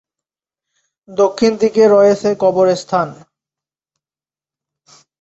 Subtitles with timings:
[1.09, 3.07] দক্ষিণ দিকে রয়েছে কবরস্থান।